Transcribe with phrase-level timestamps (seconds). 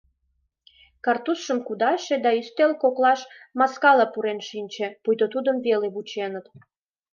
[1.05, 3.19] Картузшым кудаше да ӱстел коклаш
[3.59, 6.45] маскала пурен шинче, пуйто тудым веле вученыт.